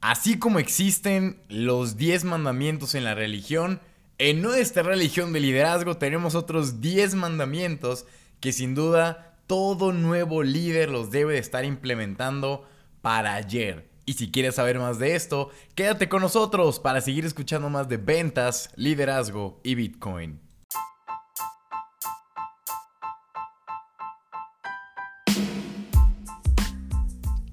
Así 0.00 0.38
como 0.38 0.58
existen 0.58 1.42
los 1.48 1.96
10 1.96 2.24
mandamientos 2.24 2.94
en 2.94 3.04
la 3.04 3.14
religión, 3.14 3.80
en 4.16 4.40
nuestra 4.40 4.82
religión 4.82 5.32
de 5.32 5.40
liderazgo 5.40 5.96
tenemos 5.96 6.34
otros 6.34 6.80
10 6.80 7.14
mandamientos 7.14 8.06
que 8.40 8.52
sin 8.52 8.74
duda 8.74 9.36
todo 9.46 9.92
nuevo 9.92 10.42
líder 10.42 10.90
los 10.90 11.10
debe 11.10 11.34
de 11.34 11.38
estar 11.38 11.64
implementando 11.64 12.66
para 13.02 13.34
ayer. 13.34 13.90
Y 14.06 14.14
si 14.14 14.30
quieres 14.30 14.54
saber 14.54 14.78
más 14.78 14.98
de 14.98 15.14
esto, 15.14 15.50
quédate 15.74 16.08
con 16.08 16.22
nosotros 16.22 16.80
para 16.80 17.00
seguir 17.00 17.26
escuchando 17.26 17.68
más 17.68 17.88
de 17.88 17.98
ventas, 17.98 18.70
liderazgo 18.76 19.60
y 19.62 19.74
Bitcoin. 19.74 20.49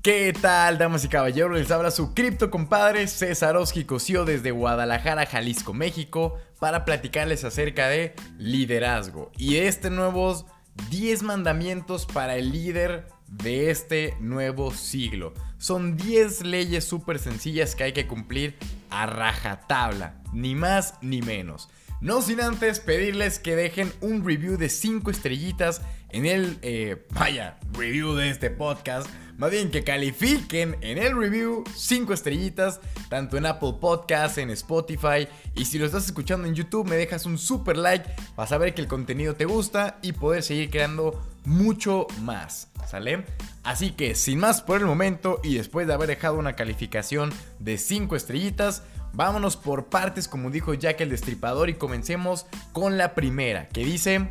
¿Qué 0.08 0.32
tal, 0.32 0.78
damas 0.78 1.04
y 1.04 1.10
caballeros? 1.10 1.58
Les 1.58 1.70
habla 1.70 1.92
su 1.92 2.14
cripto 2.14 2.50
compadre 2.50 3.07
César 3.07 3.57
Oski 3.57 3.84
Cosío 3.84 4.24
desde 4.24 4.52
Guadalajara, 4.52 5.25
Jalisco, 5.25 5.74
México, 5.74 6.38
para 6.61 6.86
platicarles 6.86 7.43
acerca 7.43 7.89
de 7.89 8.16
liderazgo 8.38 9.33
y 9.38 9.57
este 9.57 9.89
nuevos 9.89 10.46
10 10.92 11.24
mandamientos 11.24 12.06
para 12.06 12.38
el 12.38 12.54
líder 12.54 13.10
de 13.28 13.70
este 13.70 14.16
nuevo 14.21 14.71
siglo. 14.71 15.33
Son 15.57 15.97
10 15.97 16.46
leyes 16.46 16.86
súper 16.86 17.19
sencillas 17.19 17.75
que 17.75 17.83
hay 17.83 17.92
que 17.92 18.08
cumplir 18.08 18.55
a 18.89 19.08
rajatabla, 19.08 20.21
ni 20.32 20.55
más 20.55 20.94
ni 21.02 21.21
menos. 21.21 21.68
No 22.01 22.21
sin 22.21 22.42
antes 22.42 22.79
pedirles 22.79 23.39
que 23.39 23.56
dejen 23.56 23.92
un 24.01 24.25
review 24.25 24.57
de 24.57 24.69
5 24.69 25.10
estrellitas 25.10 25.82
en 26.10 26.25
el, 26.25 26.60
eh, 26.61 27.05
vaya, 27.11 27.60
review 27.74 28.14
de 28.14 28.29
este 28.29 28.50
podcast 28.50 29.10
más 29.38 29.51
bien 29.51 29.69
que 29.69 29.83
califiquen 29.83 30.78
en 30.82 30.97
el 30.97 31.15
review 31.15 31.64
5 31.75 32.11
estrellitas, 32.11 32.81
tanto 33.08 33.38
en 33.38 33.45
Apple 33.45 33.75
Podcasts, 33.80 34.39
en 34.39 34.50
Spotify. 34.50 35.28
Y 35.55 35.66
si 35.66 35.78
lo 35.78 35.86
estás 35.86 36.07
escuchando 36.07 36.47
en 36.47 36.55
YouTube, 36.55 36.89
me 36.89 36.95
dejas 36.95 37.27
un 37.27 37.38
super 37.38 37.77
like 37.77 38.09
para 38.35 38.47
saber 38.47 38.73
que 38.73 38.81
el 38.81 38.88
contenido 38.88 39.35
te 39.35 39.45
gusta 39.45 40.00
y 40.02 40.13
poder 40.13 40.41
seguir 40.41 40.72
creando 40.72 41.22
mucho 41.45 42.07
más. 42.22 42.69
¿Sale? 42.88 43.25
Así 43.63 43.91
que 43.91 44.16
sin 44.16 44.39
más 44.39 44.61
por 44.61 44.79
el 44.79 44.88
momento 44.88 45.39
y 45.44 45.55
después 45.55 45.85
de 45.85 45.94
haber 45.94 46.07
dejado 46.07 46.39
una 46.39 46.55
calificación 46.55 47.31
de 47.59 47.77
5 47.77 48.16
estrellitas, 48.16 48.83
vámonos 49.17 49.57
por 49.57 49.87
partes 49.87 50.27
como 50.27 50.51
dijo 50.51 50.75
Jack 50.75 51.01
el 51.01 51.09
Destripador 51.09 51.69
y 51.69 51.73
comencemos 51.73 52.45
con 52.71 52.99
la 52.99 53.15
primera 53.15 53.67
que 53.67 53.83
dice, 53.83 54.29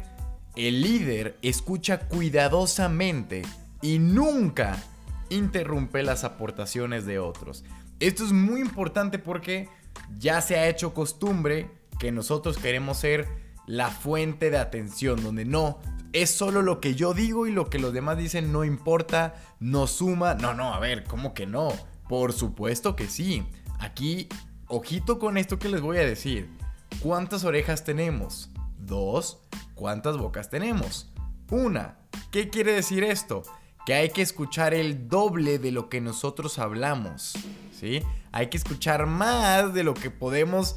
el 0.55 0.81
líder 0.81 1.37
escucha 1.43 2.07
cuidadosamente 2.07 3.43
y 3.83 3.99
nunca 3.99 4.81
interrumpe 5.29 6.05
las 6.05 6.23
aportaciones 6.23 7.05
de 7.05 7.19
otros. 7.19 7.65
Esto 7.99 8.25
es 8.25 8.31
muy 8.31 8.61
importante 8.61 9.19
porque 9.19 9.69
ya 10.19 10.41
se 10.41 10.57
ha 10.57 10.69
hecho 10.69 10.95
costumbre 10.95 11.69
que 11.99 12.13
nosotros 12.13 12.57
queremos 12.57 12.99
ser 12.99 13.27
la 13.67 13.91
fuente 13.91 14.51
de 14.51 14.59
atención, 14.59 15.21
donde 15.21 15.45
no, 15.45 15.81
es 16.13 16.31
solo 16.31 16.63
lo 16.63 16.81
que 16.81 16.95
yo 16.95 17.13
digo 17.13 17.49
y 17.49 17.51
lo 17.51 17.69
que 17.69 17.81
los 17.81 17.93
demás 17.93 18.19
dicen 18.19 18.53
no 18.53 18.63
importa, 18.63 19.35
no 19.59 19.89
suma. 19.89 20.35
No, 20.35 20.55
no, 20.55 20.73
a 20.73 20.79
ver, 20.79 21.03
¿cómo 21.03 21.35
que 21.35 21.47
no? 21.47 21.73
Por 22.09 22.33
supuesto 22.33 22.95
que 22.95 23.09
sí. 23.09 23.43
Aquí, 23.81 24.29
ojito 24.69 25.19
con 25.19 25.37
esto 25.37 25.59
que 25.59 25.69
les 25.69 25.81
voy 25.81 25.99
a 25.99 26.07
decir. 26.07 26.51
¿Cuántas 27.01 27.45
orejas 27.45 27.85
tenemos? 27.85 28.51
Dos. 28.79 29.41
¿Cuántas 29.75 30.17
bocas 30.17 30.51
tenemos? 30.51 31.11
Una. 31.51 31.99
¿Qué 32.31 32.49
quiere 32.49 32.73
decir 32.73 33.05
esto? 33.05 33.43
que 33.87 33.95
hay 33.95 34.11
que 34.11 34.21
escuchar 34.21 34.75
el 34.75 35.09
doble 35.09 35.61
de 35.61 35.71
lo 35.71 35.89
que 35.89 36.01
nosotros 36.01 36.59
hablamos, 36.59 37.35
¿sí? 37.71 38.03
Hay 38.33 38.49
que 38.49 38.57
escuchar 38.57 39.07
más 39.07 39.73
de 39.73 39.85
lo 39.85 39.95
que 39.95 40.11
podemos 40.11 40.77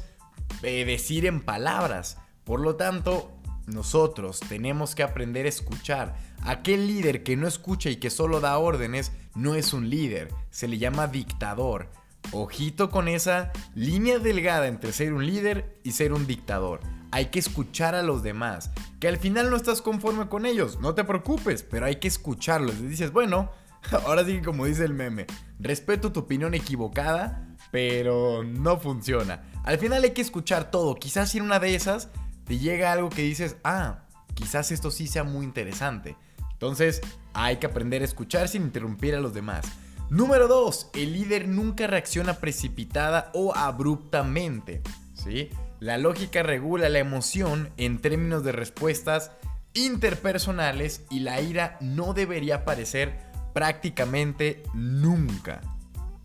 eh, 0.62 0.84
decir 0.84 1.26
en 1.26 1.40
palabras. 1.40 2.18
Por 2.44 2.60
lo 2.60 2.76
tanto, 2.76 3.32
nosotros 3.66 4.38
tenemos 4.48 4.94
que 4.94 5.02
aprender 5.02 5.46
a 5.46 5.48
escuchar. 5.48 6.16
Aquel 6.42 6.86
líder 6.86 7.24
que 7.24 7.36
no 7.36 7.48
escucha 7.48 7.90
y 7.90 7.96
que 7.96 8.10
solo 8.10 8.38
da 8.40 8.56
órdenes 8.58 9.10
no 9.34 9.56
es 9.56 9.72
un 9.72 9.90
líder, 9.90 10.32
se 10.50 10.68
le 10.68 10.78
llama 10.78 11.08
dictador. 11.08 11.90
Ojito 12.32 12.90
con 12.90 13.08
esa 13.08 13.52
línea 13.74 14.18
delgada 14.18 14.68
entre 14.68 14.92
ser 14.92 15.12
un 15.12 15.26
líder 15.26 15.78
y 15.82 15.92
ser 15.92 16.12
un 16.12 16.26
dictador 16.26 16.80
hay 17.10 17.26
que 17.26 17.38
escuchar 17.38 17.94
a 17.94 18.02
los 18.02 18.22
demás. 18.22 18.70
Que 18.98 19.08
al 19.08 19.18
final 19.18 19.50
no 19.50 19.56
estás 19.56 19.82
conforme 19.82 20.28
con 20.28 20.46
ellos, 20.46 20.78
no 20.80 20.94
te 20.94 21.04
preocupes, 21.04 21.62
pero 21.62 21.86
hay 21.86 21.96
que 21.96 22.08
escucharlos. 22.08 22.76
Y 22.76 22.86
dices, 22.86 23.12
bueno, 23.12 23.50
ahora 24.06 24.24
sí 24.24 24.40
como 24.42 24.66
dice 24.66 24.84
el 24.84 24.94
meme, 24.94 25.26
respeto 25.58 26.12
tu 26.12 26.20
opinión 26.20 26.54
equivocada, 26.54 27.46
pero 27.70 28.44
no 28.44 28.78
funciona. 28.78 29.42
Al 29.64 29.78
final 29.78 30.04
hay 30.04 30.10
que 30.10 30.22
escuchar 30.22 30.70
todo. 30.70 30.94
Quizás 30.96 31.34
en 31.34 31.42
una 31.42 31.58
de 31.58 31.74
esas 31.74 32.08
te 32.44 32.58
llega 32.58 32.92
algo 32.92 33.10
que 33.10 33.22
dices, 33.22 33.56
ah, 33.64 34.04
quizás 34.34 34.70
esto 34.70 34.90
sí 34.90 35.06
sea 35.06 35.24
muy 35.24 35.44
interesante. 35.44 36.16
Entonces 36.52 37.00
hay 37.32 37.56
que 37.56 37.66
aprender 37.66 38.02
a 38.02 38.04
escuchar 38.04 38.48
sin 38.48 38.62
interrumpir 38.62 39.14
a 39.14 39.20
los 39.20 39.34
demás. 39.34 39.64
Número 40.10 40.48
2. 40.48 40.90
El 40.94 41.12
líder 41.12 41.46
nunca 41.46 41.86
reacciona 41.86 42.34
precipitada 42.34 43.30
o 43.32 43.54
abruptamente. 43.54 44.82
¿Sí? 45.14 45.50
La 45.78 45.98
lógica 45.98 46.42
regula 46.42 46.88
la 46.88 46.98
emoción 46.98 47.70
en 47.76 48.00
términos 48.00 48.42
de 48.42 48.50
respuestas 48.50 49.30
interpersonales 49.72 51.06
y 51.10 51.20
la 51.20 51.40
ira 51.40 51.78
no 51.80 52.12
debería 52.12 52.56
aparecer 52.56 53.20
prácticamente 53.54 54.64
nunca. 54.74 55.60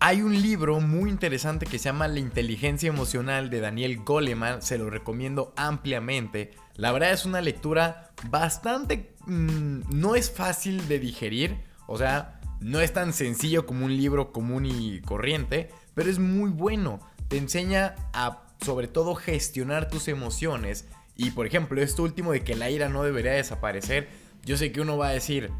Hay 0.00 0.20
un 0.20 0.42
libro 0.42 0.80
muy 0.80 1.08
interesante 1.08 1.64
que 1.64 1.78
se 1.78 1.84
llama 1.84 2.08
La 2.08 2.18
inteligencia 2.18 2.88
emocional 2.88 3.50
de 3.50 3.60
Daniel 3.60 4.02
Goleman, 4.04 4.62
se 4.62 4.78
lo 4.78 4.90
recomiendo 4.90 5.54
ampliamente. 5.56 6.50
La 6.74 6.90
verdad 6.90 7.12
es 7.12 7.24
una 7.24 7.40
lectura 7.40 8.10
bastante... 8.28 9.14
Mm, 9.26 9.82
no 9.90 10.16
es 10.16 10.30
fácil 10.30 10.88
de 10.88 10.98
digerir, 10.98 11.56
o 11.86 11.96
sea, 11.96 12.35
no 12.60 12.80
es 12.80 12.92
tan 12.92 13.12
sencillo 13.12 13.66
como 13.66 13.84
un 13.84 13.96
libro 13.96 14.32
común 14.32 14.66
y 14.66 15.00
corriente, 15.02 15.70
pero 15.94 16.10
es 16.10 16.18
muy 16.18 16.50
bueno. 16.50 17.00
Te 17.28 17.36
enseña 17.36 17.94
a 18.12 18.46
sobre 18.64 18.88
todo 18.88 19.14
gestionar 19.14 19.88
tus 19.88 20.08
emociones. 20.08 20.86
Y 21.16 21.30
por 21.30 21.46
ejemplo, 21.46 21.80
esto 21.80 22.02
último 22.02 22.32
de 22.32 22.44
que 22.44 22.54
la 22.54 22.70
ira 22.70 22.88
no 22.88 23.02
debería 23.02 23.32
desaparecer, 23.32 24.08
yo 24.44 24.56
sé 24.56 24.72
que 24.72 24.80
uno 24.80 24.96
va 24.96 25.08
a 25.08 25.12
decir, 25.12 25.50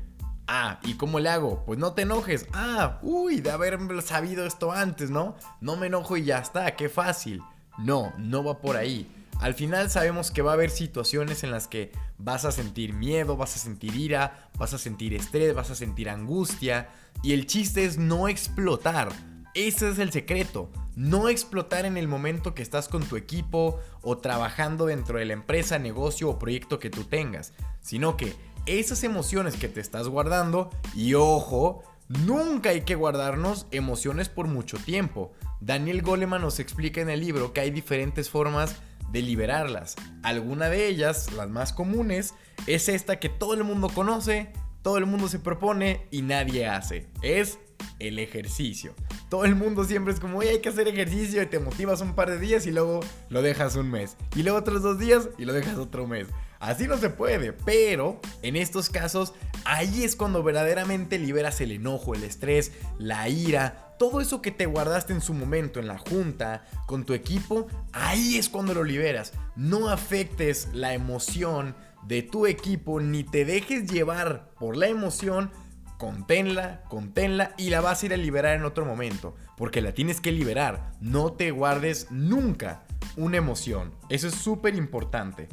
ah, 0.46 0.80
¿y 0.84 0.94
cómo 0.94 1.18
le 1.18 1.28
hago? 1.28 1.64
Pues 1.64 1.78
no 1.78 1.92
te 1.92 2.02
enojes. 2.02 2.46
Ah, 2.52 2.98
uy, 3.02 3.40
de 3.40 3.50
haber 3.50 3.78
sabido 4.02 4.46
esto 4.46 4.72
antes, 4.72 5.10
¿no? 5.10 5.36
No 5.60 5.76
me 5.76 5.86
enojo 5.86 6.16
y 6.16 6.24
ya 6.24 6.38
está, 6.38 6.76
qué 6.76 6.88
fácil. 6.88 7.42
No, 7.78 8.12
no 8.18 8.44
va 8.44 8.60
por 8.60 8.76
ahí. 8.76 9.10
Al 9.40 9.54
final 9.54 9.90
sabemos 9.90 10.30
que 10.30 10.42
va 10.42 10.52
a 10.52 10.54
haber 10.54 10.70
situaciones 10.70 11.44
en 11.44 11.50
las 11.50 11.68
que 11.68 11.92
vas 12.18 12.44
a 12.44 12.52
sentir 12.52 12.92
miedo, 12.92 13.36
vas 13.36 13.56
a 13.56 13.58
sentir 13.58 13.94
ira, 13.94 14.50
vas 14.58 14.74
a 14.74 14.78
sentir 14.78 15.14
estrés, 15.14 15.54
vas 15.54 15.70
a 15.70 15.74
sentir 15.74 16.08
angustia. 16.08 16.88
Y 17.22 17.32
el 17.32 17.46
chiste 17.46 17.84
es 17.84 17.98
no 17.98 18.28
explotar. 18.28 19.10
Ese 19.54 19.90
es 19.90 19.98
el 19.98 20.12
secreto. 20.12 20.70
No 20.96 21.28
explotar 21.28 21.84
en 21.84 21.96
el 21.96 22.08
momento 22.08 22.54
que 22.54 22.62
estás 22.62 22.88
con 22.88 23.02
tu 23.02 23.16
equipo 23.16 23.80
o 24.02 24.18
trabajando 24.18 24.86
dentro 24.86 25.18
de 25.18 25.26
la 25.26 25.34
empresa, 25.34 25.78
negocio 25.78 26.28
o 26.28 26.38
proyecto 26.38 26.78
que 26.78 26.90
tú 26.90 27.04
tengas, 27.04 27.52
sino 27.80 28.16
que 28.16 28.34
esas 28.66 29.04
emociones 29.04 29.56
que 29.56 29.68
te 29.68 29.80
estás 29.80 30.08
guardando, 30.08 30.70
y 30.94 31.14
ojo, 31.14 31.82
nunca 32.08 32.70
hay 32.70 32.80
que 32.80 32.94
guardarnos 32.94 33.66
emociones 33.70 34.28
por 34.28 34.48
mucho 34.48 34.78
tiempo. 34.78 35.32
Daniel 35.60 36.02
Goleman 36.02 36.42
nos 36.42 36.60
explica 36.60 37.00
en 37.00 37.10
el 37.10 37.20
libro 37.20 37.52
que 37.52 37.60
hay 37.60 37.70
diferentes 37.70 38.28
formas 38.28 38.76
de 39.12 39.22
liberarlas. 39.22 39.96
Alguna 40.22 40.68
de 40.68 40.88
ellas, 40.88 41.32
las 41.32 41.48
más 41.48 41.72
comunes, 41.72 42.34
es 42.66 42.88
esta 42.88 43.18
que 43.18 43.28
todo 43.28 43.54
el 43.54 43.64
mundo 43.64 43.88
conoce, 43.88 44.52
todo 44.82 44.98
el 44.98 45.06
mundo 45.06 45.28
se 45.28 45.38
propone 45.38 46.06
y 46.10 46.22
nadie 46.22 46.66
hace. 46.66 47.08
Es 47.22 47.58
el 47.98 48.18
ejercicio. 48.18 48.94
Todo 49.28 49.44
el 49.44 49.54
mundo 49.54 49.84
siempre 49.84 50.12
es 50.12 50.20
como, 50.20 50.40
hay 50.40 50.60
que 50.60 50.68
hacer 50.68 50.88
ejercicio 50.88 51.42
y 51.42 51.46
te 51.46 51.58
motivas 51.58 52.00
un 52.00 52.14
par 52.14 52.30
de 52.30 52.38
días 52.38 52.66
y 52.66 52.70
luego 52.70 53.00
lo 53.28 53.42
dejas 53.42 53.76
un 53.76 53.90
mes. 53.90 54.16
Y 54.34 54.42
luego 54.42 54.58
otros 54.58 54.82
dos 54.82 54.98
días 54.98 55.28
y 55.38 55.44
lo 55.44 55.52
dejas 55.52 55.78
otro 55.78 56.06
mes. 56.06 56.28
Así 56.60 56.86
no 56.86 56.96
se 56.96 57.10
puede, 57.10 57.52
pero 57.52 58.20
en 58.42 58.56
estos 58.56 58.88
casos 58.88 59.34
ahí 59.64 60.04
es 60.04 60.16
cuando 60.16 60.42
verdaderamente 60.42 61.18
liberas 61.18 61.60
el 61.60 61.72
enojo, 61.72 62.14
el 62.14 62.24
estrés, 62.24 62.72
la 62.98 63.28
ira, 63.28 63.94
todo 63.98 64.20
eso 64.20 64.42
que 64.42 64.50
te 64.50 64.66
guardaste 64.66 65.12
en 65.12 65.20
su 65.20 65.34
momento 65.34 65.80
en 65.80 65.86
la 65.86 65.98
junta, 65.98 66.64
con 66.86 67.04
tu 67.04 67.14
equipo, 67.14 67.66
ahí 67.92 68.36
es 68.36 68.48
cuando 68.48 68.74
lo 68.74 68.84
liberas. 68.84 69.32
No 69.54 69.88
afectes 69.88 70.68
la 70.72 70.94
emoción 70.94 71.74
de 72.06 72.22
tu 72.22 72.46
equipo 72.46 73.00
ni 73.00 73.24
te 73.24 73.44
dejes 73.44 73.90
llevar 73.90 74.50
por 74.58 74.76
la 74.76 74.88
emoción 74.88 75.50
conténla, 75.98 76.82
conténla 76.88 77.54
y 77.56 77.70
la 77.70 77.80
vas 77.80 78.02
a 78.02 78.06
ir 78.06 78.14
a 78.14 78.18
liberar 78.18 78.56
en 78.56 78.64
otro 78.64 78.84
momento, 78.84 79.34
porque 79.56 79.80
la 79.80 79.92
tienes 79.92 80.20
que 80.20 80.32
liberar, 80.32 80.92
no 81.00 81.32
te 81.32 81.50
guardes 81.50 82.08
nunca 82.10 82.84
una 83.16 83.38
emoción, 83.38 83.94
eso 84.08 84.28
es 84.28 84.34
súper 84.34 84.74
importante, 84.74 85.48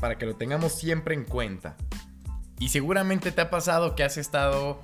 Para 0.00 0.18
que 0.18 0.26
lo 0.26 0.36
tengamos 0.36 0.72
siempre 0.72 1.14
en 1.14 1.24
cuenta. 1.24 1.76
Y 2.58 2.68
seguramente 2.68 3.32
te 3.32 3.40
ha 3.40 3.50
pasado 3.50 3.94
que 3.94 4.04
has 4.04 4.16
estado 4.16 4.82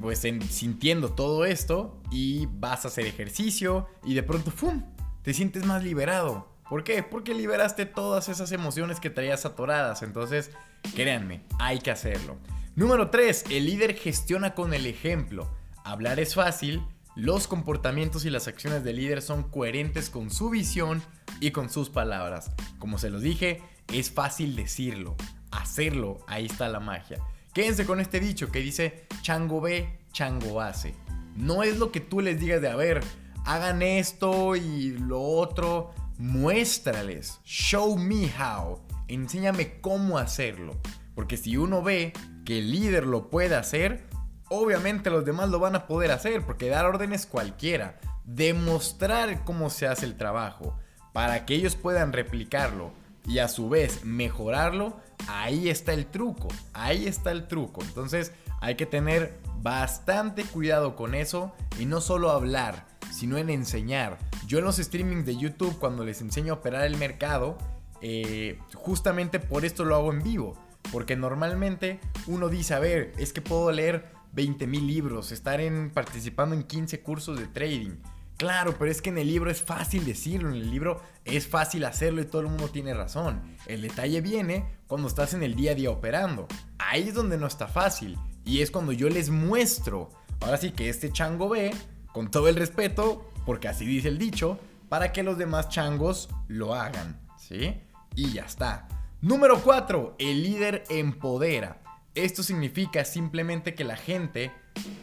pues 0.00 0.20
sintiendo 0.20 1.12
todo 1.12 1.44
esto 1.44 2.00
y 2.10 2.46
vas 2.46 2.84
a 2.84 2.88
hacer 2.88 3.06
ejercicio 3.06 3.88
y 4.04 4.14
de 4.14 4.22
pronto, 4.22 4.50
¡fum! 4.50 4.84
Te 5.22 5.34
sientes 5.34 5.66
más 5.66 5.82
liberado. 5.82 6.48
¿Por 6.68 6.84
qué? 6.84 7.02
Porque 7.02 7.34
liberaste 7.34 7.84
todas 7.84 8.28
esas 8.28 8.52
emociones 8.52 9.00
que 9.00 9.10
traías 9.10 9.44
atoradas. 9.44 10.02
Entonces, 10.02 10.50
créanme, 10.94 11.42
hay 11.58 11.80
que 11.80 11.90
hacerlo. 11.90 12.38
Número 12.74 13.10
3. 13.10 13.44
El 13.50 13.66
líder 13.66 13.94
gestiona 13.94 14.54
con 14.54 14.72
el 14.72 14.86
ejemplo. 14.86 15.50
Hablar 15.84 16.18
es 16.18 16.34
fácil, 16.34 16.82
los 17.14 17.46
comportamientos 17.46 18.24
y 18.24 18.30
las 18.30 18.48
acciones 18.48 18.84
del 18.84 18.96
líder 18.96 19.20
son 19.20 19.42
coherentes 19.42 20.08
con 20.08 20.30
su 20.30 20.48
visión 20.48 21.02
y 21.40 21.50
con 21.50 21.68
sus 21.68 21.90
palabras. 21.90 22.52
Como 22.78 22.96
se 22.98 23.10
los 23.10 23.20
dije, 23.20 23.60
es 23.88 24.10
fácil 24.10 24.56
decirlo, 24.56 25.16
hacerlo, 25.50 26.18
ahí 26.26 26.46
está 26.46 26.68
la 26.68 26.80
magia. 26.80 27.18
Quédense 27.52 27.84
con 27.84 28.00
este 28.00 28.20
dicho 28.20 28.50
que 28.50 28.60
dice, 28.60 29.06
chango 29.20 29.60
ve, 29.60 29.98
chango 30.12 30.60
hace. 30.60 30.94
No 31.36 31.62
es 31.62 31.78
lo 31.78 31.92
que 31.92 32.00
tú 32.00 32.20
les 32.20 32.40
digas 32.40 32.60
de, 32.60 32.70
a 32.70 32.76
ver, 32.76 33.02
hagan 33.44 33.82
esto 33.82 34.56
y 34.56 34.96
lo 34.98 35.20
otro. 35.20 35.92
Muéstrales, 36.18 37.40
show 37.44 37.96
me 37.98 38.30
how, 38.38 38.80
enséñame 39.08 39.80
cómo 39.80 40.18
hacerlo. 40.18 40.80
Porque 41.14 41.36
si 41.36 41.56
uno 41.56 41.82
ve 41.82 42.12
que 42.44 42.58
el 42.58 42.70
líder 42.70 43.06
lo 43.06 43.28
puede 43.28 43.54
hacer, 43.54 44.08
obviamente 44.48 45.10
los 45.10 45.24
demás 45.24 45.50
lo 45.50 45.58
van 45.58 45.74
a 45.74 45.86
poder 45.86 46.10
hacer, 46.10 46.44
porque 46.44 46.68
dar 46.68 46.86
órdenes 46.86 47.26
cualquiera. 47.26 47.98
Demostrar 48.24 49.44
cómo 49.44 49.68
se 49.68 49.86
hace 49.86 50.06
el 50.06 50.16
trabajo 50.16 50.78
para 51.12 51.44
que 51.44 51.54
ellos 51.54 51.76
puedan 51.76 52.12
replicarlo 52.12 52.92
y 53.26 53.38
a 53.38 53.48
su 53.48 53.68
vez 53.68 54.04
mejorarlo, 54.04 54.96
ahí 55.28 55.68
está 55.68 55.92
el 55.92 56.06
truco, 56.06 56.48
ahí 56.72 57.06
está 57.06 57.30
el 57.30 57.46
truco. 57.48 57.82
Entonces 57.82 58.32
hay 58.60 58.76
que 58.76 58.86
tener 58.86 59.38
bastante 59.62 60.44
cuidado 60.44 60.96
con 60.96 61.14
eso 61.14 61.52
y 61.78 61.86
no 61.86 62.00
solo 62.00 62.30
hablar, 62.30 62.86
sino 63.10 63.38
en 63.38 63.50
enseñar. 63.50 64.18
Yo 64.46 64.58
en 64.58 64.64
los 64.64 64.76
streamings 64.76 65.24
de 65.24 65.36
YouTube 65.36 65.78
cuando 65.78 66.04
les 66.04 66.20
enseño 66.20 66.52
a 66.52 66.56
operar 66.56 66.84
el 66.84 66.96
mercado, 66.96 67.58
eh, 68.00 68.58
justamente 68.74 69.38
por 69.38 69.64
esto 69.64 69.84
lo 69.84 69.94
hago 69.94 70.12
en 70.12 70.22
vivo. 70.22 70.56
Porque 70.90 71.16
normalmente 71.16 72.00
uno 72.26 72.48
dice, 72.48 72.74
a 72.74 72.80
ver, 72.80 73.12
es 73.16 73.32
que 73.32 73.40
puedo 73.40 73.70
leer 73.70 74.10
20 74.32 74.66
mil 74.66 74.86
libros, 74.86 75.30
estar 75.30 75.60
en, 75.60 75.90
participando 75.90 76.54
en 76.54 76.64
15 76.64 77.00
cursos 77.00 77.38
de 77.38 77.46
trading. 77.46 77.96
Claro, 78.36 78.74
pero 78.78 78.90
es 78.90 79.00
que 79.00 79.10
en 79.10 79.18
el 79.18 79.28
libro 79.28 79.50
es 79.50 79.62
fácil 79.62 80.04
decirlo, 80.04 80.48
en 80.48 80.56
el 80.56 80.70
libro 80.70 81.00
es 81.24 81.46
fácil 81.46 81.84
hacerlo 81.84 82.22
y 82.22 82.26
todo 82.26 82.42
el 82.42 82.48
mundo 82.48 82.68
tiene 82.68 82.94
razón. 82.94 83.40
El 83.66 83.82
detalle 83.82 84.20
viene 84.20 84.66
cuando 84.86 85.08
estás 85.08 85.34
en 85.34 85.42
el 85.42 85.54
día 85.54 85.72
a 85.72 85.74
día 85.74 85.90
operando. 85.90 86.48
Ahí 86.78 87.08
es 87.08 87.14
donde 87.14 87.38
no 87.38 87.46
está 87.46 87.68
fácil. 87.68 88.18
Y 88.44 88.60
es 88.60 88.70
cuando 88.70 88.92
yo 88.92 89.08
les 89.08 89.30
muestro. 89.30 90.10
Ahora 90.40 90.56
sí 90.56 90.72
que 90.72 90.88
este 90.88 91.12
chango 91.12 91.48
ve, 91.48 91.72
con 92.12 92.30
todo 92.30 92.48
el 92.48 92.56
respeto, 92.56 93.30
porque 93.46 93.68
así 93.68 93.86
dice 93.86 94.08
el 94.08 94.18
dicho, 94.18 94.58
para 94.88 95.12
que 95.12 95.22
los 95.22 95.38
demás 95.38 95.68
changos 95.68 96.28
lo 96.48 96.74
hagan. 96.74 97.20
¿Sí? 97.38 97.80
Y 98.16 98.32
ya 98.32 98.44
está. 98.44 98.88
Número 99.20 99.60
4. 99.62 100.16
El 100.18 100.42
líder 100.42 100.84
empodera. 100.90 101.80
Esto 102.14 102.42
significa 102.42 103.04
simplemente 103.04 103.74
que 103.74 103.84
la 103.84 103.96
gente 103.96 104.50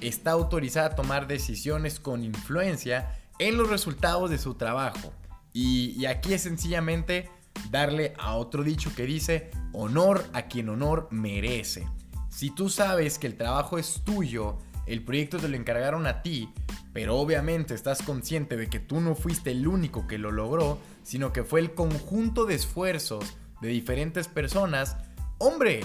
está 0.01 0.31
autorizada 0.31 0.87
a 0.87 0.95
tomar 0.95 1.27
decisiones 1.27 1.99
con 1.99 2.23
influencia 2.23 3.18
en 3.39 3.57
los 3.57 3.69
resultados 3.69 4.29
de 4.29 4.37
su 4.37 4.53
trabajo. 4.53 5.13
Y, 5.53 6.05
aquí 6.05 6.33
es 6.33 6.43
sencillamente 6.43 7.29
darle 7.71 8.13
a 8.19 8.35
otro 8.35 8.63
dicho 8.63 8.93
que 8.95 9.05
dice, 9.05 9.49
honor 9.73 10.25
a 10.33 10.43
quien 10.43 10.69
honor 10.69 11.07
merece. 11.11 11.87
Si 12.29 12.51
tú 12.51 12.69
sabes 12.69 13.17
que 13.17 13.27
el 13.27 13.35
trabajo 13.35 13.77
es 13.77 14.01
tuyo, 14.05 14.57
el 14.85 15.03
proyecto 15.03 15.37
te 15.37 15.49
lo 15.49 15.57
encargaron 15.57 16.05
a 16.05 16.21
ti, 16.21 16.49
pero 16.93 17.17
obviamente 17.17 17.73
estás 17.73 18.01
consciente 18.01 18.57
de 18.57 18.69
que 18.69 18.79
tú 18.79 19.01
no 19.01 19.15
fuiste 19.15 19.51
el 19.51 19.67
único 19.67 20.07
que 20.07 20.17
lo 20.17 20.31
logró, 20.31 20.79
sino 21.03 21.33
que 21.33 21.43
fue 21.43 21.59
el 21.59 21.73
conjunto 21.73 22.45
de 22.45 22.55
esfuerzos 22.55 23.37
de 23.61 23.69
diferentes 23.69 24.27
personas, 24.27 24.97
hombre, 25.37 25.81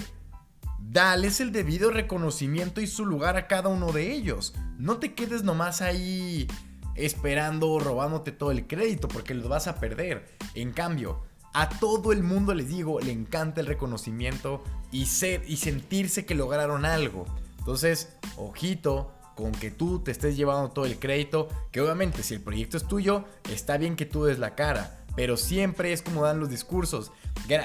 dales 0.78 1.40
el 1.40 1.50
debido 1.50 1.90
reconocimiento 1.90 2.80
y 2.80 2.86
su 2.86 3.06
lugar 3.06 3.36
a 3.36 3.46
cada 3.46 3.68
uno 3.68 3.92
de 3.92 4.12
ellos. 4.12 4.54
No 4.78 4.98
te 4.98 5.14
quedes 5.14 5.42
nomás 5.42 5.82
ahí 5.82 6.46
esperando 6.94 7.70
o 7.70 7.80
robándote 7.80 8.32
todo 8.32 8.50
el 8.50 8.66
crédito 8.66 9.08
porque 9.08 9.34
lo 9.34 9.48
vas 9.48 9.66
a 9.66 9.78
perder. 9.80 10.26
En 10.54 10.72
cambio, 10.72 11.22
a 11.52 11.68
todo 11.68 12.12
el 12.12 12.22
mundo 12.22 12.54
les 12.54 12.68
digo, 12.68 13.00
le 13.00 13.12
encanta 13.12 13.60
el 13.60 13.66
reconocimiento 13.66 14.62
y 14.90 15.06
ser 15.06 15.42
y 15.46 15.56
sentirse 15.56 16.26
que 16.26 16.34
lograron 16.34 16.84
algo. 16.84 17.26
Entonces, 17.58 18.16
ojito 18.36 19.12
con 19.34 19.52
que 19.52 19.70
tú 19.70 20.00
te 20.00 20.10
estés 20.10 20.36
llevando 20.36 20.70
todo 20.70 20.84
el 20.84 20.98
crédito, 20.98 21.48
que 21.72 21.80
obviamente 21.80 22.22
si 22.22 22.34
el 22.34 22.40
proyecto 22.40 22.76
es 22.76 22.86
tuyo, 22.86 23.24
está 23.50 23.76
bien 23.78 23.96
que 23.96 24.06
tú 24.06 24.24
des 24.24 24.38
la 24.38 24.54
cara, 24.54 25.03
pero 25.16 25.36
siempre 25.36 25.92
es 25.92 26.02
como 26.02 26.24
dan 26.24 26.40
los 26.40 26.50
discursos 26.50 27.12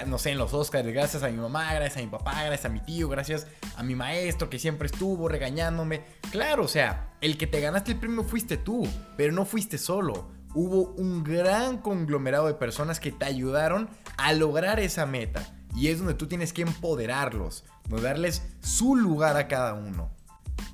no 0.07 0.17
sé, 0.17 0.31
en 0.31 0.37
los 0.37 0.53
Oscars, 0.53 0.85
gracias 0.87 1.23
a 1.23 1.29
mi 1.29 1.37
mamá, 1.37 1.73
gracias 1.73 1.97
a 1.97 2.01
mi 2.01 2.07
papá, 2.07 2.43
gracias 2.43 2.65
a 2.65 2.69
mi 2.69 2.81
tío, 2.81 3.07
gracias 3.07 3.47
a 3.77 3.83
mi 3.83 3.95
maestro 3.95 4.49
que 4.49 4.59
siempre 4.59 4.87
estuvo 4.87 5.29
regañándome. 5.29 6.03
Claro, 6.31 6.65
o 6.65 6.67
sea, 6.67 7.13
el 7.21 7.37
que 7.37 7.47
te 7.47 7.61
ganaste 7.61 7.93
el 7.93 7.99
premio 7.99 8.23
fuiste 8.23 8.57
tú, 8.57 8.87
pero 9.15 9.31
no 9.31 9.45
fuiste 9.45 9.77
solo. 9.77 10.27
Hubo 10.53 10.93
un 10.97 11.23
gran 11.23 11.77
conglomerado 11.77 12.47
de 12.47 12.55
personas 12.55 12.99
que 12.99 13.11
te 13.11 13.25
ayudaron 13.25 13.89
a 14.17 14.33
lograr 14.33 14.79
esa 14.79 15.05
meta. 15.05 15.55
Y 15.75 15.87
es 15.87 15.99
donde 15.99 16.15
tú 16.15 16.27
tienes 16.27 16.51
que 16.51 16.63
empoderarlos, 16.63 17.63
darles 17.87 18.41
su 18.59 18.95
lugar 18.95 19.37
a 19.37 19.47
cada 19.47 19.75
uno. 19.75 20.11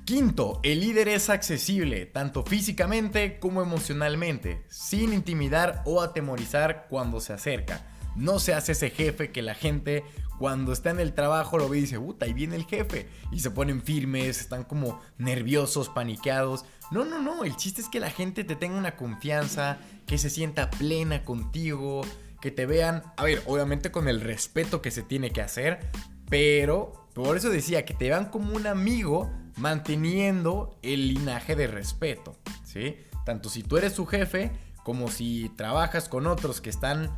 Quinto, 0.04 0.60
el 0.62 0.80
líder 0.80 1.08
es 1.08 1.30
accesible, 1.30 2.06
tanto 2.06 2.44
físicamente 2.44 3.38
como 3.38 3.62
emocionalmente, 3.62 4.64
sin 4.68 5.12
intimidar 5.12 5.82
o 5.84 6.00
atemorizar 6.00 6.86
cuando 6.88 7.20
se 7.20 7.32
acerca. 7.32 7.86
No 8.14 8.38
se 8.38 8.54
hace 8.54 8.72
ese 8.72 8.90
jefe 8.90 9.30
que 9.30 9.42
la 9.42 9.54
gente 9.54 10.04
cuando 10.38 10.72
está 10.72 10.90
en 10.90 11.00
el 11.00 11.12
trabajo 11.12 11.58
lo 11.58 11.68
ve 11.68 11.78
y 11.78 11.80
dice, 11.82 11.98
puta, 11.98 12.26
ahí 12.26 12.32
viene 12.32 12.56
el 12.56 12.64
jefe. 12.64 13.08
Y 13.32 13.40
se 13.40 13.50
ponen 13.50 13.82
firmes, 13.82 14.40
están 14.40 14.64
como 14.64 15.00
nerviosos, 15.18 15.88
paniqueados. 15.88 16.64
No, 16.90 17.04
no, 17.04 17.20
no, 17.20 17.44
el 17.44 17.56
chiste 17.56 17.80
es 17.80 17.88
que 17.88 18.00
la 18.00 18.10
gente 18.10 18.44
te 18.44 18.56
tenga 18.56 18.78
una 18.78 18.96
confianza, 18.96 19.78
que 20.06 20.18
se 20.18 20.30
sienta 20.30 20.70
plena 20.70 21.24
contigo, 21.24 22.02
que 22.40 22.50
te 22.50 22.66
vean, 22.66 23.02
a 23.16 23.24
ver, 23.24 23.42
obviamente 23.46 23.90
con 23.90 24.08
el 24.08 24.20
respeto 24.20 24.82
que 24.82 24.90
se 24.90 25.02
tiene 25.02 25.30
que 25.30 25.42
hacer, 25.42 25.80
pero 26.28 27.08
por 27.14 27.36
eso 27.36 27.50
decía 27.50 27.84
que 27.84 27.94
te 27.94 28.08
vean 28.08 28.26
como 28.26 28.54
un 28.54 28.66
amigo 28.66 29.30
manteniendo 29.56 30.78
el 30.82 31.08
linaje 31.08 31.56
de 31.56 31.66
respeto, 31.66 32.36
¿sí? 32.64 32.96
Tanto 33.24 33.48
si 33.48 33.62
tú 33.62 33.76
eres 33.76 33.94
su 33.94 34.06
jefe 34.06 34.52
como 34.84 35.08
si 35.08 35.50
trabajas 35.56 36.08
con 36.08 36.26
otros 36.26 36.60
que 36.60 36.70
están 36.70 37.10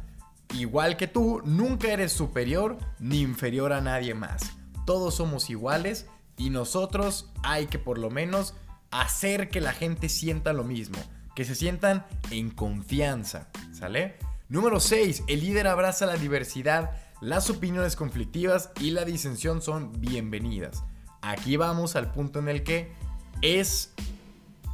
igual 0.54 0.96
que 0.96 1.06
tú, 1.06 1.42
nunca 1.44 1.88
eres 1.88 2.12
superior 2.12 2.78
ni 2.98 3.20
inferior 3.20 3.72
a 3.72 3.80
nadie 3.80 4.14
más. 4.14 4.52
Todos 4.86 5.16
somos 5.16 5.50
iguales 5.50 6.06
y 6.36 6.50
nosotros 6.50 7.30
hay 7.42 7.66
que 7.66 7.78
por 7.78 7.98
lo 7.98 8.10
menos 8.10 8.54
hacer 8.90 9.50
que 9.50 9.60
la 9.60 9.72
gente 9.72 10.08
sienta 10.08 10.52
lo 10.52 10.64
mismo, 10.64 10.98
que 11.34 11.44
se 11.44 11.54
sientan 11.54 12.06
en 12.30 12.50
confianza, 12.50 13.48
¿sale? 13.72 14.16
Número 14.48 14.80
6. 14.80 15.24
El 15.26 15.40
líder 15.40 15.66
abraza 15.66 16.06
la 16.06 16.16
diversidad, 16.16 16.92
las 17.20 17.50
opiniones 17.50 17.96
conflictivas 17.96 18.70
y 18.80 18.92
la 18.92 19.04
disensión 19.04 19.60
son 19.60 19.92
bienvenidas. 20.00 20.84
Aquí 21.22 21.56
vamos 21.56 21.96
al 21.96 22.12
punto 22.12 22.38
en 22.38 22.48
el 22.48 22.62
que 22.62 22.92
es 23.42 23.92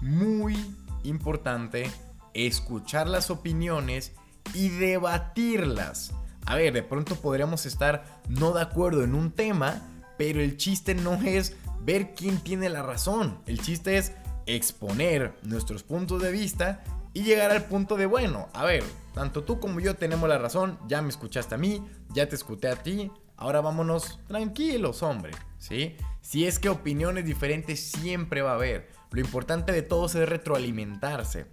muy 0.01 0.57
importante 1.03 1.91
escuchar 2.35 3.09
las 3.09 3.31
opiniones 3.31 4.13
y 4.53 4.69
debatirlas. 4.69 6.13
A 6.47 6.57
ver, 6.57 6.73
de 6.73 6.83
pronto 6.83 7.17
podríamos 7.17 7.65
estar 7.65 8.21
no 8.29 8.53
de 8.53 8.63
acuerdo 8.63 9.03
en 9.05 9.15
un 9.15 9.33
tema, 9.33 9.83
pero 10.19 10.41
el 10.41 10.57
chiste 10.57 10.95
no 10.95 11.15
es 11.15 11.57
ver 11.81 12.15
quién 12.15 12.39
tiene 12.39 12.69
la 12.69 12.83
razón. 12.83 13.39
El 13.47 13.61
chiste 13.61 13.97
es 13.97 14.13
exponer 14.47 15.35
nuestros 15.43 15.83
puntos 15.83 16.21
de 16.21 16.31
vista 16.33 16.85
y 17.15 17.23
llegar 17.23 17.51
al 17.51 17.65
punto 17.65 17.97
de, 17.97 18.07
bueno, 18.07 18.49
a 18.53 18.65
ver, 18.65 18.85
tanto 19.15 19.45
tú 19.45 19.61
como 19.61 19.81
yo 19.81 19.97
tenemos 19.97 20.29
la 20.29 20.39
razón, 20.39 20.79
ya 20.89 21.01
me 21.01 21.09
escuchaste 21.09 21.55
a 21.55 21.59
mí, 21.59 21.83
ya 22.11 22.29
te 22.29 22.35
escuché 22.35 22.69
a 22.69 22.83
ti, 22.83 23.11
ahora 23.37 23.61
vámonos 23.61 24.19
tranquilos, 24.27 25.03
hombre, 25.03 25.33
¿sí? 25.59 25.97
Si 26.25 26.47
es 26.47 26.59
que 26.59 26.71
opiniones 26.71 27.27
diferentes 27.27 27.79
siempre 27.79 28.41
va 28.41 28.53
a 28.53 28.55
haber, 28.55 28.89
lo 29.11 29.21
importante 29.21 29.73
de 29.73 29.83
todos 29.83 30.15
es 30.15 30.27
retroalimentarse. 30.27 31.49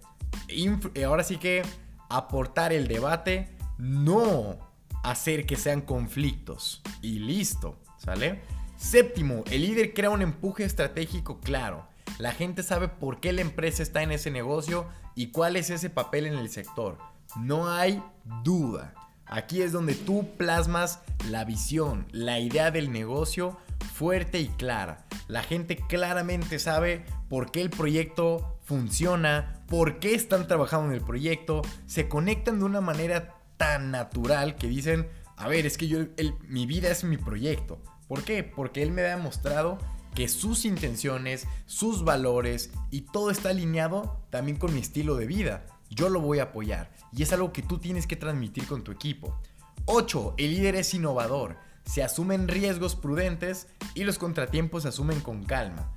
ahora 1.04 1.24
sí 1.24 1.36
que 1.36 1.60
aportar 2.08 2.72
el 2.72 2.88
debate, 2.88 3.54
no 3.76 4.58
hacer 5.04 5.44
que 5.44 5.56
sean 5.56 5.82
conflictos. 5.82 6.80
Y 7.02 7.18
listo, 7.18 7.78
¿sale? 7.98 8.40
Séptimo, 8.78 9.44
el 9.50 9.60
líder 9.60 9.92
crea 9.92 10.08
un 10.08 10.22
empuje 10.22 10.64
estratégico 10.64 11.38
claro. 11.40 11.86
La 12.18 12.32
gente 12.32 12.62
sabe 12.62 12.88
por 12.88 13.20
qué 13.20 13.34
la 13.34 13.42
empresa 13.42 13.82
está 13.82 14.02
en 14.02 14.10
ese 14.10 14.30
negocio 14.30 14.86
y 15.14 15.32
cuál 15.32 15.56
es 15.56 15.68
ese 15.68 15.90
papel 15.90 16.24
en 16.24 16.34
el 16.34 16.48
sector. 16.48 16.96
No 17.36 17.70
hay 17.70 18.02
duda. 18.42 18.94
Aquí 19.26 19.60
es 19.60 19.72
donde 19.72 19.94
tú 19.94 20.28
plasmas 20.38 21.00
la 21.30 21.44
visión, 21.44 22.06
la 22.10 22.38
idea 22.40 22.70
del 22.70 22.90
negocio 22.90 23.58
fuerte 23.82 24.40
y 24.40 24.48
clara. 24.48 25.06
la 25.28 25.42
gente 25.42 25.76
claramente 25.76 26.58
sabe 26.58 27.04
por 27.28 27.50
qué 27.50 27.62
el 27.62 27.70
proyecto 27.70 28.58
funciona, 28.62 29.64
por 29.68 29.98
qué 29.98 30.14
están 30.14 30.46
trabajando 30.46 30.88
en 30.88 30.94
el 30.94 31.04
proyecto, 31.04 31.62
se 31.86 32.08
conectan 32.08 32.58
de 32.58 32.64
una 32.64 32.80
manera 32.80 33.34
tan 33.56 33.90
natural 33.90 34.56
que 34.56 34.68
dicen, 34.68 35.08
a 35.36 35.48
ver, 35.48 35.66
es 35.66 35.78
que 35.78 35.88
yo, 35.88 36.00
mi 36.48 36.66
vida 36.66 36.90
es 36.90 37.04
mi 37.04 37.16
proyecto. 37.16 37.80
¿Por 38.08 38.24
qué? 38.24 38.44
Porque 38.44 38.82
él 38.82 38.92
me 38.92 39.02
ha 39.02 39.16
demostrado 39.16 39.78
que 40.14 40.28
sus 40.28 40.64
intenciones, 40.64 41.46
sus 41.66 42.04
valores 42.04 42.70
y 42.90 43.02
todo 43.02 43.30
está 43.30 43.50
alineado 43.50 44.20
también 44.30 44.58
con 44.58 44.74
mi 44.74 44.80
estilo 44.80 45.16
de 45.16 45.26
vida. 45.26 45.64
Yo 45.90 46.08
lo 46.08 46.20
voy 46.20 46.38
a 46.38 46.44
apoyar 46.44 46.90
y 47.12 47.22
es 47.22 47.32
algo 47.32 47.52
que 47.52 47.62
tú 47.62 47.78
tienes 47.78 48.06
que 48.06 48.16
transmitir 48.16 48.66
con 48.66 48.84
tu 48.84 48.92
equipo. 48.92 49.38
8. 49.86 50.34
El 50.38 50.54
líder 50.54 50.76
es 50.76 50.94
innovador. 50.94 51.56
Se 51.84 52.02
asumen 52.02 52.48
riesgos 52.48 52.96
prudentes 52.96 53.68
y 53.94 54.04
los 54.04 54.18
contratiempos 54.18 54.82
se 54.82 54.88
asumen 54.88 55.20
con 55.20 55.44
calma. 55.44 55.90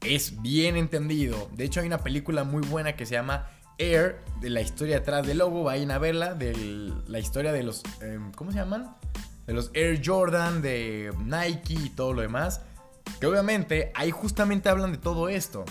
Es 0.00 0.40
bien 0.42 0.76
entendido. 0.76 1.48
De 1.52 1.64
hecho 1.64 1.80
hay 1.80 1.86
una 1.86 1.98
película 1.98 2.44
muy 2.44 2.62
buena 2.62 2.96
que 2.96 3.06
se 3.06 3.14
llama 3.14 3.48
Air, 3.78 4.20
de 4.40 4.50
la 4.50 4.60
historia 4.60 4.98
detrás 4.98 5.26
del 5.26 5.38
logo. 5.38 5.64
Vayan 5.64 5.90
a 5.90 5.98
verla, 5.98 6.34
de 6.34 6.92
la 7.06 7.18
historia 7.18 7.52
de 7.52 7.62
los... 7.62 7.82
Em, 8.00 8.32
¿Cómo 8.32 8.52
se 8.52 8.58
llaman? 8.58 8.96
De 9.46 9.52
los 9.52 9.70
Air 9.74 10.00
Jordan, 10.04 10.62
de 10.62 11.12
Nike 11.24 11.74
y 11.74 11.90
todo 11.90 12.12
lo 12.12 12.22
demás. 12.22 12.62
Que 13.20 13.26
obviamente 13.26 13.92
ahí 13.94 14.10
justamente 14.10 14.68
hablan 14.68 14.92
de 14.92 14.98
todo 14.98 15.28
esto. 15.28 15.64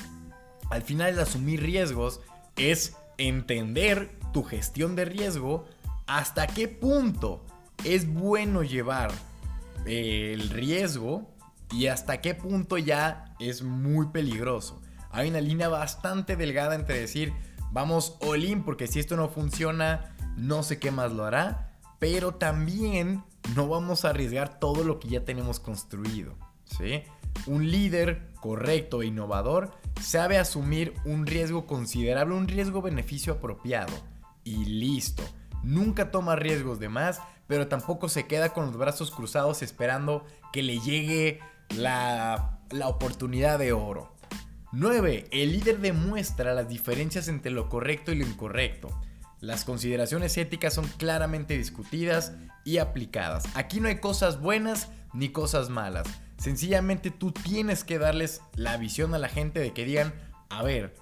Al 0.70 0.82
final 0.82 1.10
el 1.10 1.20
asumir 1.20 1.62
riesgos 1.62 2.22
es 2.56 2.96
entender 3.18 4.10
tu 4.32 4.44
gestión 4.44 4.96
de 4.96 5.06
riesgo, 5.06 5.66
hasta 6.08 6.48
qué 6.48 6.68
punto 6.68 7.46
es 7.84 8.12
bueno 8.12 8.63
llevar 8.63 9.12
el 9.86 10.50
riesgo 10.50 11.36
y 11.72 11.88
hasta 11.88 12.22
qué 12.22 12.36
punto 12.36 12.78
ya 12.78 13.36
es 13.40 13.63
muy 13.63 14.08
peligroso. 14.08 14.82
Hay 15.12 15.30
una 15.30 15.42
línea 15.42 15.68
bastante 15.68 16.36
delgada 16.36 16.75
entre 16.75 17.00
decir, 17.00 17.34
vamos 17.72 18.18
all 18.22 18.44
in 18.44 18.63
porque 18.63 18.88
si 18.88 19.00
esto 19.00 19.16
no 19.16 19.30
funciona, 19.30 20.16
no 20.38 20.63
sé 20.63 20.80
qué 20.80 20.92
más 20.92 21.12
lo 21.12 21.25
hará, 21.25 21.78
pero 22.00 22.36
también 22.36 23.24
no 23.56 23.68
vamos 23.68 24.06
a 24.06 24.10
arriesgar 24.10 24.60
todo 24.60 24.84
lo 24.84 25.00
que 25.00 25.10
ya 25.10 25.25
tenemos 25.25 25.60
construido. 25.60 26.36
¿sí? 26.66 27.04
Un 27.48 27.70
líder 27.70 28.32
correcto 28.40 29.01
e 29.01 29.08
innovador 29.08 29.72
sabe 30.01 30.38
asumir 30.38 30.94
un 31.06 31.25
riesgo 31.28 31.68
considerable, 31.68 32.36
un 32.36 32.48
riesgo-beneficio 32.48 33.34
apropiado. 33.34 33.94
Y 34.44 34.66
listo. 34.66 35.24
Nunca 35.63 36.10
toma 36.10 36.36
riesgos 36.36 36.80
de 36.80 36.90
más, 36.90 37.22
pero 37.51 37.67
tampoco 37.67 38.08
se 38.08 38.27
queda 38.27 38.53
con 38.53 38.67
los 38.67 38.77
brazos 38.77 39.12
cruzados 39.12 39.62
esperando 39.62 40.25
que 40.53 40.63
le 40.63 40.79
llegue 40.79 41.41
la, 41.75 42.62
la 42.70 42.88
oportunidad 42.88 43.60
de 43.60 43.74
oro. 43.74 44.15
9. 44.72 45.27
El 45.31 45.51
líder 45.51 45.79
demuestra 45.79 46.53
las 46.53 46.70
diferencias 46.70 47.27
entre 47.27 47.51
lo 47.51 47.67
correcto 47.67 48.13
y 48.13 48.15
lo 48.15 48.25
incorrecto. 48.25 48.88
Las 49.41 49.65
consideraciones 49.65 50.38
éticas 50.38 50.74
son 50.74 50.88
claramente 50.96 51.58
discutidas 51.58 52.31
y 52.63 52.77
aplicadas. 52.77 53.43
Aquí 53.53 53.81
no 53.81 53.89
hay 53.89 53.98
cosas 53.98 54.39
buenas 54.39 54.88
ni 55.12 55.27
cosas 55.27 55.70
malas. 55.70 56.08
Sencillamente 56.38 57.12
tú 57.12 57.34
tienes 57.34 57.84
que 57.84 58.00
darles 58.00 58.39
la 58.55 58.77
visión 58.77 59.13
a 59.13 59.20
la 59.20 59.27
gente 59.27 59.60
de 59.60 59.74
que 59.74 59.84
digan, 59.84 60.13
a 60.48 60.63
ver, 60.63 60.96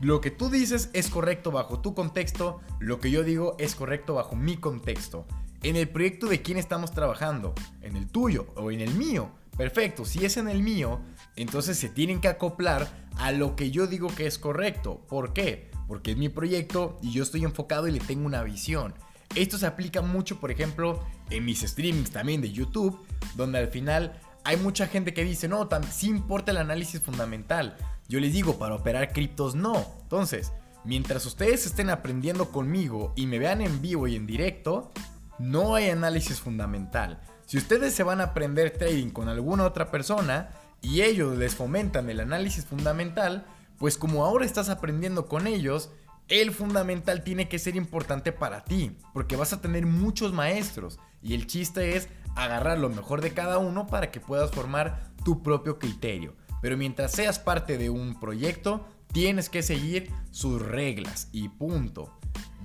lo 0.00 0.20
que 0.20 0.30
tú 0.30 0.48
dices 0.48 0.90
es 0.92 1.10
correcto 1.10 1.50
bajo 1.50 1.80
tu 1.80 1.96
contexto, 1.96 2.60
lo 2.78 3.00
que 3.00 3.10
yo 3.10 3.24
digo 3.24 3.56
es 3.58 3.74
correcto 3.74 4.14
bajo 4.14 4.36
mi 4.36 4.58
contexto. 4.58 5.26
En 5.62 5.76
el 5.76 5.88
proyecto 5.88 6.26
de 6.26 6.40
quién 6.40 6.56
estamos 6.56 6.92
trabajando, 6.92 7.54
en 7.82 7.96
el 7.96 8.06
tuyo 8.06 8.46
o 8.56 8.70
en 8.70 8.80
el 8.80 8.94
mío. 8.94 9.30
Perfecto, 9.56 10.04
si 10.04 10.24
es 10.24 10.36
en 10.36 10.48
el 10.48 10.62
mío, 10.62 11.00
entonces 11.34 11.76
se 11.76 11.88
tienen 11.88 12.20
que 12.20 12.28
acoplar 12.28 12.88
a 13.16 13.32
lo 13.32 13.56
que 13.56 13.72
yo 13.72 13.88
digo 13.88 14.06
que 14.06 14.26
es 14.26 14.38
correcto. 14.38 15.04
¿Por 15.08 15.32
qué? 15.32 15.70
Porque 15.88 16.12
es 16.12 16.16
mi 16.16 16.28
proyecto 16.28 16.98
y 17.02 17.10
yo 17.12 17.24
estoy 17.24 17.42
enfocado 17.42 17.88
y 17.88 17.92
le 17.92 17.98
tengo 17.98 18.24
una 18.24 18.44
visión. 18.44 18.94
Esto 19.34 19.58
se 19.58 19.66
aplica 19.66 20.00
mucho, 20.00 20.38
por 20.38 20.52
ejemplo, 20.52 21.04
en 21.30 21.44
mis 21.44 21.60
streamings 21.62 22.12
también 22.12 22.40
de 22.40 22.52
YouTube, 22.52 23.04
donde 23.34 23.58
al 23.58 23.68
final 23.68 24.20
hay 24.44 24.56
mucha 24.56 24.86
gente 24.86 25.12
que 25.12 25.24
dice, 25.24 25.48
no, 25.48 25.68
sí 25.90 26.08
importa 26.08 26.52
el 26.52 26.58
análisis 26.58 27.00
fundamental. 27.00 27.76
Yo 28.08 28.20
les 28.20 28.32
digo, 28.32 28.58
para 28.58 28.76
operar 28.76 29.12
criptos 29.12 29.54
no. 29.54 29.86
Entonces, 30.02 30.52
mientras 30.84 31.26
ustedes 31.26 31.66
estén 31.66 31.90
aprendiendo 31.90 32.50
conmigo 32.50 33.12
y 33.16 33.26
me 33.26 33.38
vean 33.38 33.60
en 33.60 33.82
vivo 33.82 34.06
y 34.06 34.16
en 34.16 34.26
directo, 34.26 34.90
no 35.38 35.74
hay 35.74 35.90
análisis 35.90 36.40
fundamental. 36.40 37.20
Si 37.46 37.56
ustedes 37.56 37.94
se 37.94 38.02
van 38.02 38.20
a 38.20 38.24
aprender 38.24 38.70
trading 38.76 39.10
con 39.10 39.28
alguna 39.28 39.64
otra 39.64 39.90
persona 39.90 40.50
y 40.82 41.02
ellos 41.02 41.36
les 41.38 41.54
fomentan 41.54 42.10
el 42.10 42.20
análisis 42.20 42.66
fundamental, 42.66 43.46
pues 43.78 43.96
como 43.96 44.24
ahora 44.24 44.44
estás 44.44 44.68
aprendiendo 44.68 45.26
con 45.26 45.46
ellos, 45.46 45.90
el 46.28 46.52
fundamental 46.52 47.24
tiene 47.24 47.48
que 47.48 47.58
ser 47.58 47.74
importante 47.76 48.32
para 48.32 48.64
ti, 48.64 48.96
porque 49.14 49.36
vas 49.36 49.52
a 49.52 49.62
tener 49.62 49.86
muchos 49.86 50.32
maestros 50.32 50.98
y 51.22 51.34
el 51.34 51.46
chiste 51.46 51.96
es 51.96 52.08
agarrar 52.36 52.78
lo 52.78 52.90
mejor 52.90 53.22
de 53.22 53.32
cada 53.32 53.58
uno 53.58 53.86
para 53.86 54.10
que 54.10 54.20
puedas 54.20 54.50
formar 54.50 55.10
tu 55.24 55.42
propio 55.42 55.78
criterio. 55.78 56.36
Pero 56.60 56.76
mientras 56.76 57.12
seas 57.12 57.38
parte 57.38 57.78
de 57.78 57.88
un 57.88 58.18
proyecto, 58.20 58.86
tienes 59.12 59.48
que 59.48 59.62
seguir 59.62 60.12
sus 60.30 60.60
reglas 60.60 61.28
y 61.32 61.48
punto. 61.48 62.17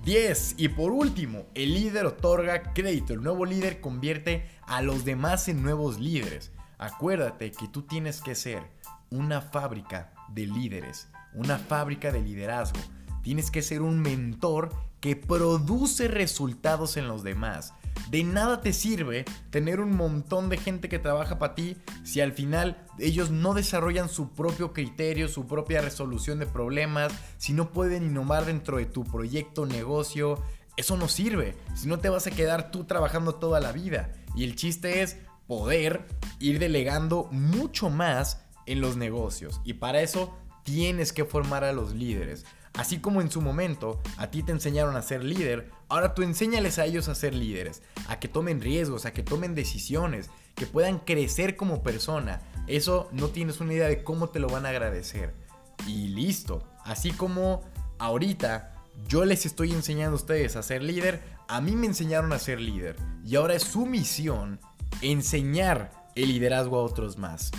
10. 0.03 0.55
Y 0.57 0.67
por 0.69 0.91
último, 0.91 1.45
el 1.53 1.73
líder 1.73 2.05
otorga 2.05 2.73
crédito. 2.73 3.13
El 3.13 3.23
nuevo 3.23 3.45
líder 3.45 3.79
convierte 3.79 4.49
a 4.63 4.81
los 4.81 5.05
demás 5.05 5.47
en 5.47 5.63
nuevos 5.63 5.99
líderes. 5.99 6.51
Acuérdate 6.77 7.51
que 7.51 7.67
tú 7.69 7.83
tienes 7.83 8.21
que 8.21 8.35
ser 8.35 8.63
una 9.09 9.41
fábrica 9.41 10.13
de 10.29 10.47
líderes, 10.47 11.07
una 11.33 11.57
fábrica 11.57 12.11
de 12.11 12.21
liderazgo. 12.21 12.79
Tienes 13.21 13.49
que 13.49 13.61
ser 13.61 13.81
un 13.81 14.01
mentor 14.01 14.75
que 15.03 15.17
produce 15.17 16.07
resultados 16.07 16.95
en 16.95 17.09
los 17.09 17.23
demás. 17.23 17.73
De 18.09 18.23
nada 18.23 18.61
te 18.61 18.71
sirve 18.71 19.25
tener 19.49 19.81
un 19.81 19.97
montón 19.97 20.47
de 20.47 20.55
gente 20.55 20.87
que 20.87 20.97
trabaja 20.97 21.37
para 21.39 21.55
ti 21.55 21.75
si 22.05 22.21
al 22.21 22.31
final 22.31 22.87
ellos 22.99 23.29
no 23.29 23.53
desarrollan 23.53 24.07
su 24.07 24.29
propio 24.29 24.71
criterio, 24.71 25.27
su 25.27 25.45
propia 25.45 25.81
resolución 25.81 26.39
de 26.39 26.45
problemas, 26.45 27.11
si 27.37 27.51
no 27.51 27.71
pueden 27.71 28.03
innovar 28.03 28.45
dentro 28.45 28.77
de 28.77 28.85
tu 28.85 29.03
proyecto, 29.03 29.65
negocio. 29.65 30.41
Eso 30.77 30.95
no 30.95 31.09
sirve, 31.09 31.57
si 31.75 31.89
no 31.89 31.99
te 31.99 32.07
vas 32.07 32.25
a 32.27 32.31
quedar 32.31 32.71
tú 32.71 32.85
trabajando 32.85 33.35
toda 33.35 33.59
la 33.59 33.73
vida. 33.73 34.13
Y 34.37 34.45
el 34.45 34.55
chiste 34.55 35.01
es 35.01 35.17
poder 35.47 36.07
ir 36.39 36.59
delegando 36.59 37.27
mucho 37.29 37.89
más 37.89 38.45
en 38.67 38.79
los 38.79 38.95
negocios. 38.95 39.59
Y 39.65 39.73
para 39.73 39.99
eso 39.99 40.33
tienes 40.63 41.11
que 41.11 41.25
formar 41.25 41.65
a 41.65 41.73
los 41.73 41.93
líderes. 41.93 42.45
Así 42.75 42.99
como 42.99 43.21
en 43.21 43.29
su 43.29 43.41
momento 43.41 44.01
a 44.17 44.31
ti 44.31 44.41
te 44.41 44.51
enseñaron 44.51 44.95
a 44.95 45.01
ser 45.03 45.23
líder, 45.23 45.69
ahora 45.89 46.15
tú 46.15 46.23
enséñales 46.23 46.79
a 46.79 46.85
ellos 46.85 47.07
a 47.07 47.15
ser 47.15 47.35
líderes, 47.35 47.83
a 48.07 48.19
que 48.19 48.27
tomen 48.27 48.61
riesgos, 48.61 49.05
a 49.05 49.13
que 49.13 49.21
tomen 49.21 49.53
decisiones, 49.53 50.29
que 50.55 50.65
puedan 50.65 50.99
crecer 50.99 51.55
como 51.55 51.83
persona. 51.83 52.41
Eso 52.65 53.09
no 53.11 53.27
tienes 53.29 53.59
una 53.59 53.73
idea 53.73 53.87
de 53.87 54.03
cómo 54.03 54.29
te 54.29 54.39
lo 54.39 54.47
van 54.47 54.65
a 54.65 54.69
agradecer. 54.69 55.33
Y 55.87 56.07
listo. 56.07 56.63
Así 56.83 57.11
como 57.11 57.61
ahorita 57.99 58.73
yo 59.07 59.23
les 59.25 59.45
estoy 59.45 59.71
enseñando 59.71 60.13
a 60.13 60.21
ustedes 60.21 60.55
a 60.55 60.63
ser 60.63 60.81
líder, 60.81 61.21
a 61.47 61.61
mí 61.61 61.75
me 61.75 61.87
enseñaron 61.87 62.33
a 62.33 62.39
ser 62.39 62.59
líder. 62.59 62.95
Y 63.23 63.35
ahora 63.35 63.53
es 63.53 63.63
su 63.63 63.85
misión 63.85 64.59
enseñar 65.01 65.91
el 66.15 66.29
liderazgo 66.29 66.79
a 66.79 66.83
otros 66.83 67.17
más. 67.17 67.51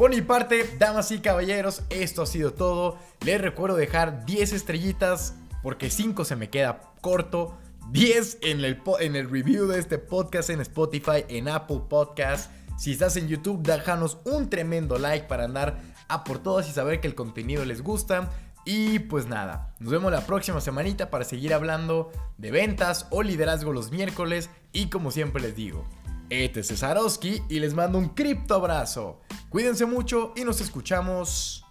Por 0.00 0.08
mi 0.08 0.22
parte, 0.22 0.64
damas 0.78 1.10
y 1.10 1.18
caballeros, 1.18 1.82
esto 1.90 2.22
ha 2.22 2.26
sido 2.26 2.54
todo. 2.54 2.96
Les 3.20 3.38
recuerdo 3.38 3.76
dejar 3.76 4.24
10 4.24 4.54
estrellitas 4.54 5.34
porque 5.62 5.90
5 5.90 6.24
se 6.24 6.36
me 6.36 6.48
queda 6.48 6.80
corto. 7.02 7.58
10 7.90 8.38
en 8.40 8.64
el, 8.64 8.80
en 9.00 9.14
el 9.14 9.28
review 9.28 9.66
de 9.66 9.78
este 9.78 9.98
podcast 9.98 10.48
en 10.48 10.62
Spotify, 10.62 11.26
en 11.28 11.48
Apple 11.48 11.82
Podcast. 11.90 12.50
Si 12.78 12.92
estás 12.92 13.18
en 13.18 13.28
YouTube, 13.28 13.60
déjanos 13.60 14.16
un 14.24 14.48
tremendo 14.48 14.98
like 14.98 15.26
para 15.26 15.44
andar 15.44 15.78
a 16.08 16.24
por 16.24 16.38
todas 16.38 16.66
y 16.66 16.72
saber 16.72 17.02
que 17.02 17.06
el 17.06 17.14
contenido 17.14 17.66
les 17.66 17.82
gusta. 17.82 18.30
Y 18.64 19.00
pues 19.00 19.26
nada, 19.26 19.74
nos 19.80 19.92
vemos 19.92 20.10
la 20.10 20.24
próxima 20.24 20.62
semanita 20.62 21.10
para 21.10 21.24
seguir 21.24 21.52
hablando 21.52 22.10
de 22.38 22.50
ventas 22.50 23.06
o 23.10 23.22
liderazgo 23.22 23.74
los 23.74 23.90
miércoles. 23.90 24.48
Y 24.72 24.88
como 24.88 25.10
siempre 25.10 25.42
les 25.42 25.54
digo, 25.54 25.86
este 26.30 26.60
es 26.60 26.68
Cesarowski 26.68 27.42
y 27.48 27.58
les 27.58 27.74
mando 27.74 27.98
un 27.98 28.10
cripto 28.10 28.54
abrazo. 28.54 29.20
Cuídense 29.48 29.84
mucho 29.84 30.32
y 30.36 30.44
nos 30.44 30.60
escuchamos 30.60 31.66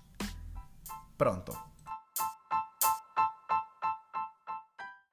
pronto. 1.18 1.69